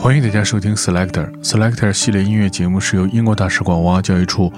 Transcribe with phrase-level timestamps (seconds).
[0.00, 4.50] 欢迎大家收听 Selector Selector 系列音乐节目，是由英国大使馆文化教育处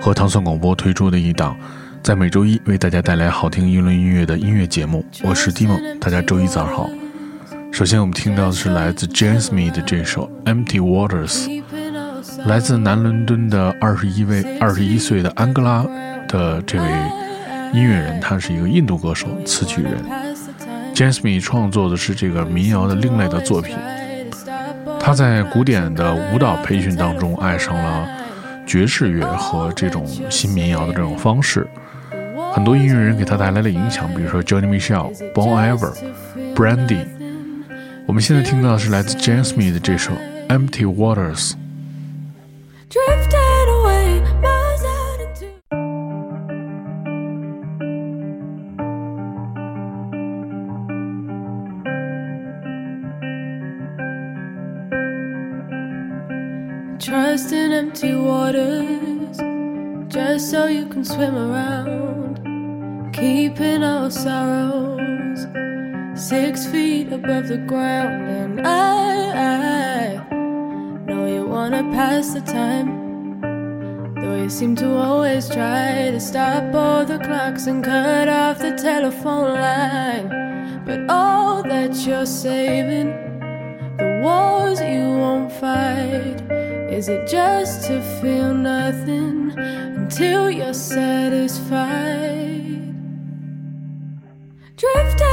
[0.00, 1.56] 和糖蒜广播推出的一档，
[2.02, 5.06] 在每周一为大家带来好听英伦音乐的音乐节目。
[5.22, 6.90] 我是 Dimo，大家周一早上好。
[7.70, 11.62] 首先我们听到的是来自 James Me 的这首 Empty Waters，
[12.46, 15.86] 来自南伦敦的二十一位二十一岁的安哥拉
[16.26, 16.88] 的这位
[17.72, 20.04] 音乐人，他是一个印度歌手、词曲人。
[20.96, 23.76] James Me 创作的是这个民谣的另类的作品。
[25.00, 28.08] 他在古典的舞蹈培训当中爱上了
[28.66, 31.66] 爵士乐和这种新民谣的这种方式，
[32.52, 35.92] 很多音乐人给他带来了影响，比如说 Johnny Mitchell、Bon Iver、
[36.54, 37.04] Brandy。
[38.06, 40.12] 我们现在听到的是来自 James Smith 的这首
[40.48, 41.52] 《Empty Waters》。
[57.80, 59.38] Empty waters,
[60.12, 62.36] just so you can swim around.
[63.14, 65.40] Keeping our sorrows
[66.14, 68.28] six feet above the ground.
[68.28, 69.12] And I,
[69.48, 72.90] I know you wanna pass the time.
[74.20, 78.72] Though you seem to always try to stop all the clocks and cut off the
[78.72, 80.28] telephone line.
[80.84, 83.08] But all that you're saving,
[83.96, 86.59] the wars you won't fight
[86.90, 91.80] is it just to feel nothing until you're satisfied?
[94.76, 95.29] Drifting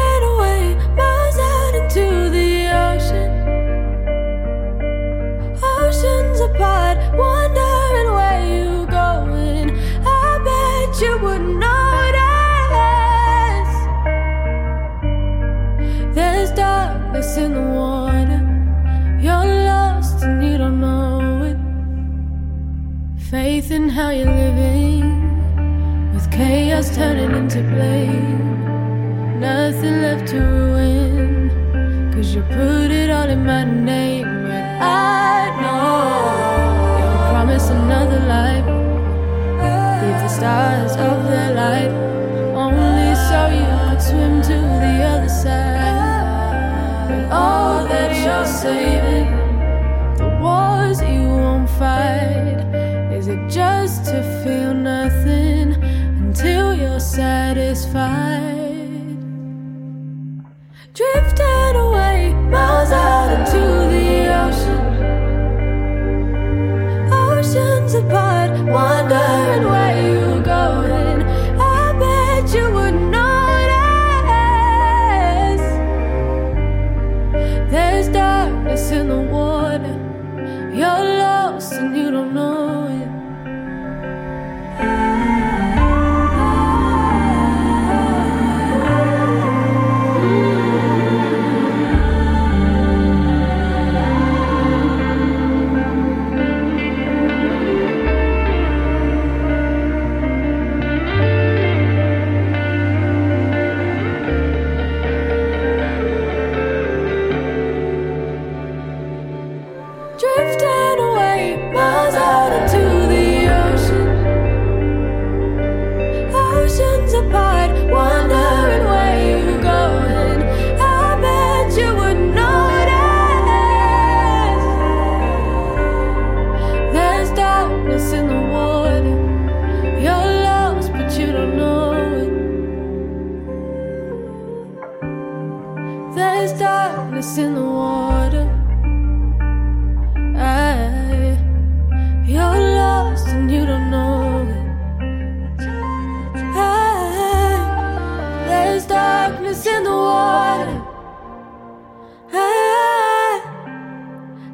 [57.98, 58.47] satisfied?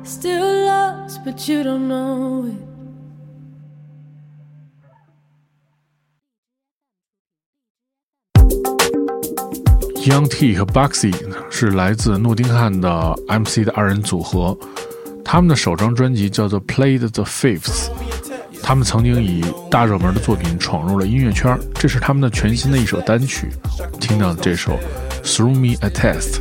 [0.03, 2.55] still lost, but you don't know it.
[10.05, 11.13] Young T 和 Bugsey
[11.49, 14.57] 是来自诺丁汉的 MC 的二人组合，
[15.23, 17.87] 他们的首张专辑叫做《Plead the Fifth》。
[18.61, 23.49] 他们曾经以大热门的作品闯入了音乐圈，这是他们的全新的一首单曲。
[24.01, 24.77] 听到这首
[25.23, 26.39] 《Throw Me a Text。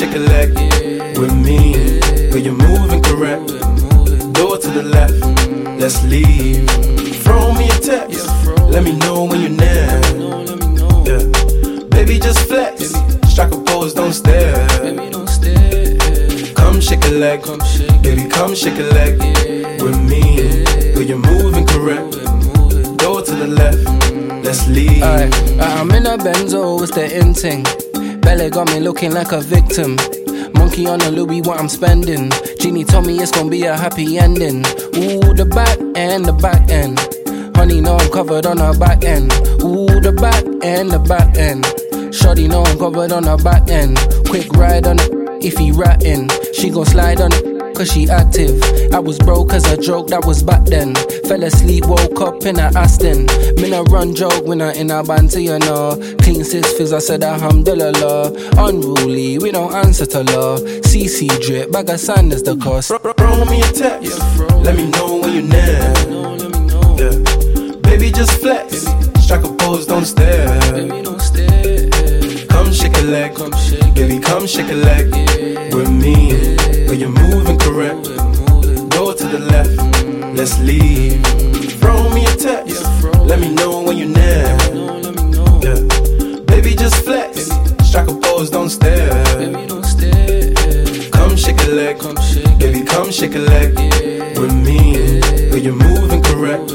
[0.00, 0.54] Shake a leg
[1.18, 1.74] with me.
[2.30, 3.46] Girl, you're moving correct.
[4.32, 5.20] Door to the left,
[5.78, 6.66] let's leave.
[7.22, 8.26] Throw me a text,
[8.72, 9.88] let me know when you're near.
[11.04, 11.22] Yeah.
[11.90, 12.94] Baby, just flex.
[13.28, 14.66] Strike a pose, don't stare.
[16.54, 17.42] Come shake a leg,
[18.02, 19.18] baby, come shake a leg
[19.82, 20.22] with me.
[20.94, 22.10] Girl, you're moving correct.
[23.02, 23.84] Door to the left,
[24.44, 25.02] let's leave.
[25.02, 27.89] Alright, I'm in a benzo, it's the in.
[28.30, 29.96] Belly got me looking like a victim.
[30.54, 32.30] Monkey on a Louis, what I'm spending.
[32.60, 34.58] Genie told me it's gonna be a happy ending.
[34.94, 36.96] Ooh, the back end, the back end.
[37.56, 39.32] Honey, know I'm covered on her back end.
[39.64, 41.66] Ooh, the back end, the back end.
[42.14, 43.98] Shorty, know I'm covered on her back end.
[44.28, 45.10] Quick ride on it,
[45.44, 46.30] if he ratting.
[46.54, 47.49] She gon' slide on it,
[47.80, 48.62] cause she active.
[48.92, 50.94] I was broke as a joke, that was back then.
[51.24, 53.24] Fell asleep, woke up in a Aston.
[53.56, 55.96] Me a run joke when I in a banter, you know.
[56.20, 58.32] Clean six fizz, I said alhamdulillah.
[58.58, 60.58] Unruly, we don't answer to law.
[60.90, 62.88] CC drip, bag of sand is the cost.
[62.88, 64.20] Throw me a text,
[64.66, 65.80] let me know when you're near.
[67.00, 67.80] Yeah.
[67.80, 68.84] Baby, just flex.
[69.24, 70.60] Strike a pose, don't stare.
[72.48, 73.94] Come shake a leg, come shake.
[73.94, 75.10] baby, come shake a leg
[75.72, 76.79] with me.
[76.90, 78.02] Girl, you're moving correct.
[78.90, 79.76] Go to the left,
[80.36, 81.24] let's leave.
[81.78, 82.82] Throw me a text,
[83.30, 84.42] let me know when you're near.
[85.62, 86.40] Yeah.
[86.46, 87.48] Baby, just flex.
[87.86, 89.08] Strike a pose, don't stare.
[91.12, 91.98] Come shake a leg,
[92.58, 93.76] baby, come shake a leg
[94.36, 95.20] with me.
[95.50, 96.70] Girl, you're moving correct.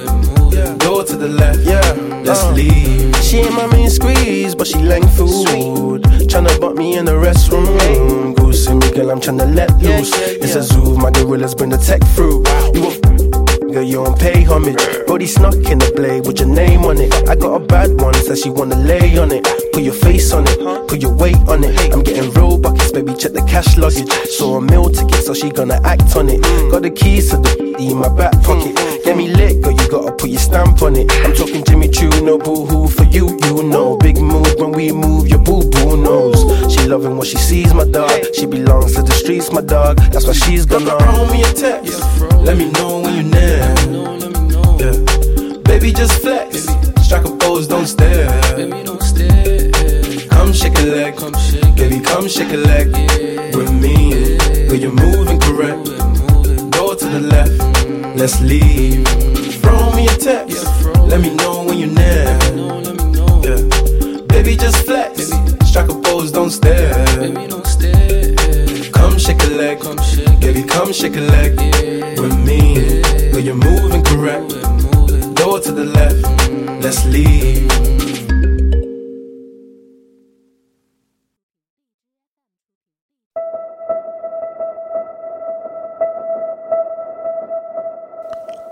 [0.80, 1.92] Go to the left, yeah,
[2.24, 2.54] let's Uh.
[2.54, 3.14] leave.
[3.22, 6.04] She ain't my main squeeze, but she lang food.
[6.32, 8.45] Tryna butt me in the restroom.
[8.56, 10.12] Goose me, girl, I'm tryna let loose.
[10.16, 12.40] It's a zoo, my gorillas bring the tech through.
[12.74, 14.80] You a girl, you don't pay homage.
[15.06, 17.14] Brody snuck in the blade with your name on it.
[17.28, 19.44] I got a bad one, says she wanna lay on it.
[19.74, 21.76] Put your face on it, put your weight on it.
[21.92, 24.10] I'm getting real buckets, baby, check the cash luggage.
[24.38, 26.42] Saw a meal ticket, so she gonna act on it.
[26.72, 28.74] Got the keys to the in my back pocket.
[29.04, 31.12] Get me lit, girl, you gotta put your stamp on it.
[31.26, 33.98] I'm talking Jimmy Choo, no boo hoo for you, you know.
[33.98, 36.35] Big move when we move, your boo boo knows.
[36.76, 38.12] She loving what she sees, my dog.
[38.36, 39.98] She belongs to the streets, my dog.
[40.12, 40.98] That's why she's gonna.
[41.00, 42.02] Throw me a text,
[42.44, 43.60] let me know when you're near.
[44.82, 45.62] Yeah.
[45.64, 46.68] Baby, just flex.
[47.04, 48.28] Strike a pose, don't stare.
[50.30, 51.16] Come shake a leg,
[51.76, 52.92] baby, come shake a leg
[53.56, 54.38] with me.
[54.68, 55.86] Girl, you're moving correct.
[56.72, 59.08] Go to the left, let's leave.
[59.62, 60.66] Throw me a text,
[61.10, 62.26] let me know when you're near.
[63.46, 63.62] Yeah.
[64.28, 65.15] Baby, just flex
[66.25, 66.93] Strike a pose, don't stare.
[68.93, 69.79] Come shake a leg,
[70.41, 71.57] baby, come shake a leg
[72.19, 73.03] with me.
[73.33, 74.51] Girl, you're moving correct.
[75.35, 76.25] Go to the left,
[76.83, 77.69] let's leave.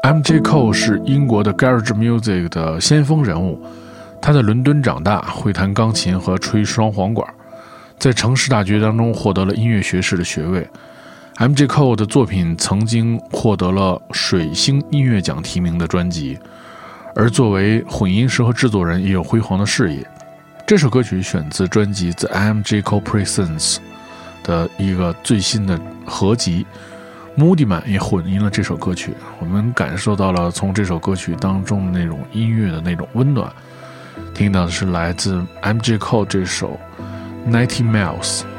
[0.03, 3.61] MJ Cole 是英国的 Garage Music 的先锋人物，
[4.23, 7.29] 他在伦敦长大，会弹钢琴和吹双簧管，
[8.04, 10.70] 在城市大学当中获得了音乐学士的学位。
[11.38, 16.38] MJ Cole 的作品曾经获得了水星音乐奖提名的专辑，
[17.16, 20.06] 而作为混音师和制作人也有辉煌的事业。
[20.68, 23.76] 这首歌曲选自专辑《The MJ Cole Presents》
[24.44, 26.66] 的一个最新的合集。
[27.38, 33.50] Moody Man 也混音了这首歌曲，我们感受到了从这首歌曲当中的那种音乐的那种温暖。
[34.34, 36.78] 听到的是来自 MJ Cole 这首
[37.46, 38.53] 《Ninety Miles》。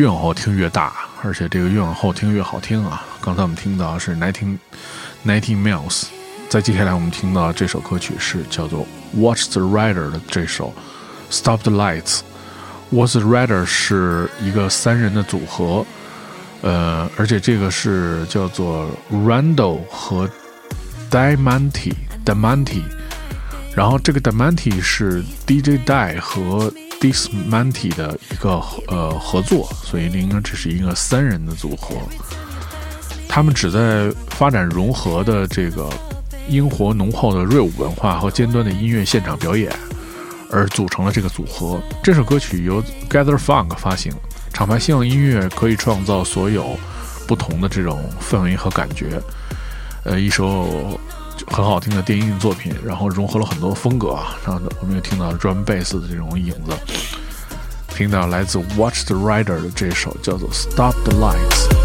[0.00, 3.04] 越往后听越大，而且这个越往后听越好听啊！
[3.20, 4.56] 刚才我们听到是 Nineteen
[5.26, 6.04] Nineteen Miles，
[6.48, 10.72] 在接下来我们听到这首歌曲是叫做 Watch the Rider 的这首
[11.30, 12.20] Stop the Lights。
[12.88, 15.84] Watch the Rider 是一个三人的组合，
[16.62, 20.26] 呃，而且这个是叫做 Randall 和
[21.10, 21.92] Diamante
[22.24, 22.84] Diamante，
[23.76, 31.96] 然后这个 Diamante 是 DJ Die 和 Dismanti 的一个呃合作，所以应该这是一个三人的组合。
[33.26, 35.88] 他们旨在发展融合的这个
[36.48, 39.72] 英活浓厚的瑞舞文化和尖端的音乐现场表演，
[40.50, 41.80] 而组成了这个组合。
[42.02, 44.12] 这首歌曲由 Gather Funk 发行。
[44.52, 46.76] 厂牌希望音乐可以创造所有
[47.26, 49.22] 不同的这种氛围和感觉。
[50.02, 51.00] 呃，一首
[51.52, 56.72] 很好听的电音作品，然后融合了很多风格啊，然后我们也听到 drum bass 的这种影子，
[57.88, 61.79] 听到来自 Watch the Rider 的这首叫做 Stop the Lights。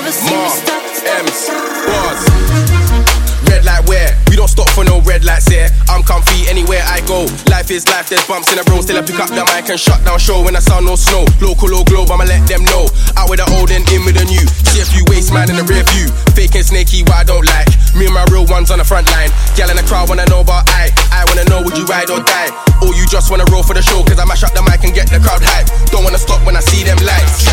[0.00, 0.80] Pre, You'll me stop.
[1.20, 1.44] M's,
[1.84, 2.24] bars.
[3.44, 4.16] Red light where?
[4.32, 5.68] We don't stop for no red lights here.
[5.92, 7.28] I'm comfy anywhere I go.
[7.52, 8.80] Life is life, there's bumps in the road.
[8.80, 11.28] Still I pick up the mic and shut down show when I sound no snow.
[11.44, 12.88] Local or globe, I'ma let them know.
[13.20, 14.40] Out with the old and in with the new.
[14.72, 16.08] See a few waste man in the rear view.
[16.32, 17.68] Fake and snaky, what I don't like.
[17.92, 19.28] Me and my real ones on the front line.
[19.52, 20.88] Gal in the crowd wanna know about I.
[21.12, 22.48] I wanna know would you ride or die?
[22.80, 24.00] Or you just wanna roll for the show?
[24.08, 25.68] Cause I mash up the mic and get the crowd hype.
[25.92, 27.44] Don't wanna stop when I see them lights.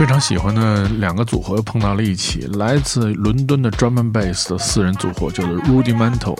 [0.00, 6.38] 非常喜欢的两个组合又碰到了一起，来自伦敦的 drum and bass 的四人组合叫做 Rudimental，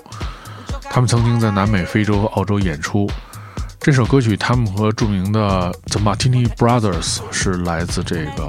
[0.84, 3.06] 他们曾经在南美、非洲和澳洲演出。
[3.78, 8.48] 这首歌曲，他们和著名的 The Martini Brothers 是来自这个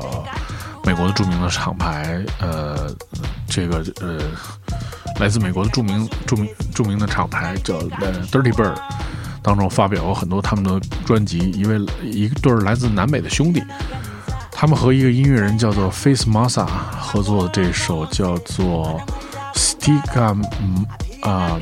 [0.86, 2.96] 美国的著名的厂牌，呃，
[3.50, 4.18] 这个呃
[5.20, 7.78] 来自美国的著名著名著名的厂牌叫
[8.32, 8.78] Dirty Bird
[9.42, 11.52] 当中发表过很多他们的专辑。
[11.52, 13.62] 一位一对来自南美的兄弟，
[14.52, 16.66] 他们和一个音乐人叫做 Face masa
[17.00, 19.02] 合作的这首叫做
[19.56, 20.40] Stika
[21.22, 21.60] 啊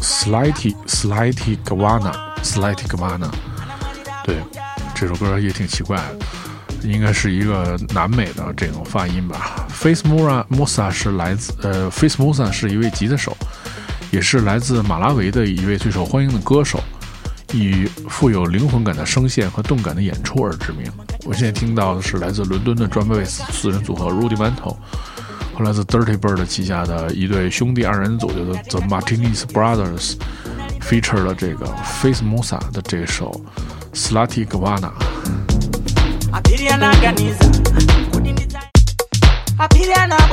[0.00, 3.28] Slighty Slighty Gawana Slighty Gawana，
[4.24, 4.36] 对，
[4.94, 9.66] 这首歌也挺奇怪的，应该是一个南美的这种发音吧。
[9.68, 13.36] Face Mura Musa 是来自呃 Face Musa 是一位吉他手，
[14.12, 16.80] 也是来自马拉维的一位最受欢迎的歌手，
[17.52, 20.90] 以富有灵魂感的声线和动感的演出而知名。
[21.26, 24.76] 我现在听到的是来自伦敦的 drum bass 四人组合 Rudimental。
[25.56, 33.40] 和来自 Dirty Bird 旗下的一对兄弟二人组，叫做 The Martinez Brothers，feature 了这个 Face Musa 的这首
[33.94, 34.92] Slutty Gawana。
[36.32, 37.46] apirianaganiza
[40.04, 40.26] n a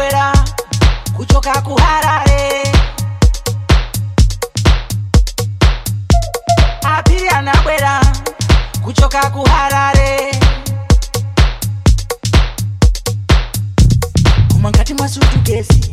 [15.14, 15.92] mwa sutukezi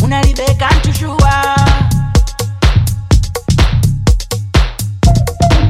[0.00, 1.56] munalibeka ntushuwa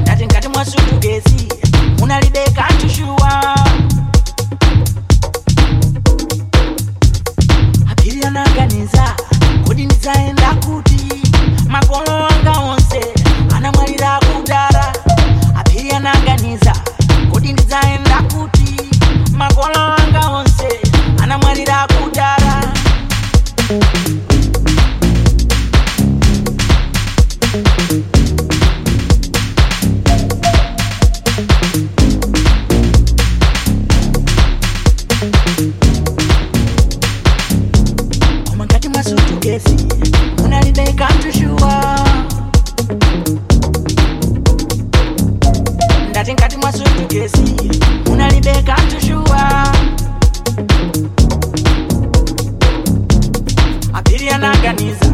[0.01, 1.47] ndati ngati mwa sutukezi
[1.99, 2.60] munalibeka ntushuwa
[39.41, 39.87] mwa sutukezi
[40.41, 41.99] munalibeka ntushuwa
[46.09, 47.43] ndati ngati mwa sutukezi
[48.05, 49.73] munalibeka ntushuwa
[53.93, 55.10] apiri anaganiza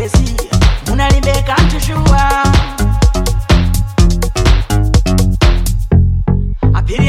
[0.00, 0.36] masutukezi
[0.88, 2.22] munalibeka ntushuwa
[6.74, 7.06] apiri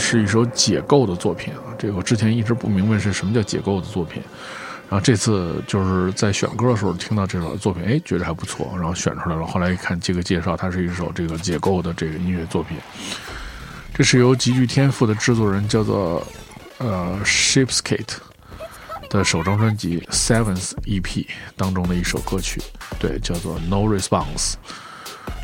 [0.00, 1.76] 是一首解构的作品啊。
[1.78, 4.20] 这个我之前一直不明白是什么叫解构的作品，
[4.88, 9.46] 然后这次就是在选歌的时候听到这首作品，哎，觉得还不错，然后选出来了。
[9.46, 12.76] 后来一看这个介绍，它是一首这个解构的这个音乐作品。
[13.94, 16.26] 这是由极具天赋的制作人叫做
[16.78, 18.16] 呃 Shipskate
[19.10, 22.62] 的首张专辑 Seventh EP 当中的一首歌曲，
[22.98, 24.54] 对，叫做 No Response。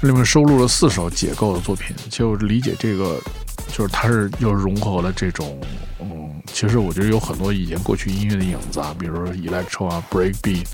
[0.02, 3.20] 里面收录了四首解构的作品，就理解这个，
[3.68, 5.60] 就是它是又融合了这种，
[6.00, 10.64] 嗯，其实我觉得有很多以前过去音乐的影子啊，比如说 electro 啊，breakbeat，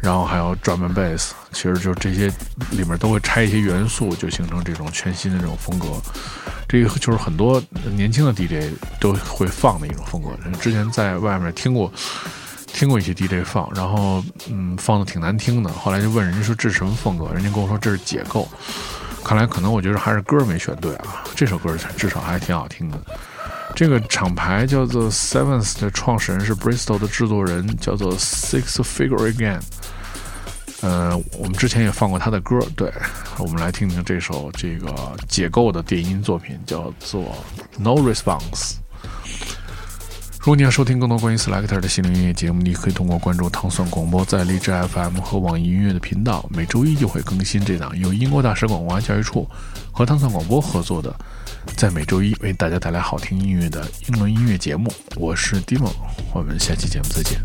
[0.00, 2.28] 然后还有 drum and bass，其实就是这些
[2.70, 5.86] 里面都会拆一些元素，就形成这种全新的这种风格。
[6.68, 7.62] 这个就是很多
[7.94, 10.30] 年轻的 DJ 都会放的一种风格。
[10.60, 11.92] 之前在外面听过。
[12.70, 18.46] 听过一些 DJ 放，然后嗯放的挺难听的，后来就问人家说这是什么风格，人家跟我说这是解构，
[19.28, 22.98] 看来可能我觉得还是歌没选对啊，这首歌至少还挺好听的。
[23.74, 29.60] 这个厂牌叫做 Seventh 的创始人是 Bristol 的制作人，叫做 Six Figure Again。
[30.80, 32.90] 呃，我们之前也放过他的歌，对，
[33.36, 34.94] 我们来听听这首这个
[35.28, 37.36] 解构的电音作品，叫做
[37.76, 38.76] No Response。
[40.48, 49.46] 如果你要收听更多关于 Selector 的心灵音乐节目，你可以通过关注汤蒜广播在荔枝 FM 和网易音乐的频道，每周一就会更新这档由英国大使馆文化教育处
[49.92, 51.14] 和汤蒜广播合作的，
[51.76, 54.90] 在每周一为大家带来好听音乐的英伦音乐节目。
[55.16, 55.92] 我是 Dimon，
[56.32, 57.38] 我们下期节目再见。